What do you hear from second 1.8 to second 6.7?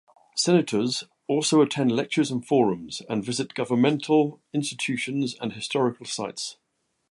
lectures and forums, and visit governmental institutions and historical sites.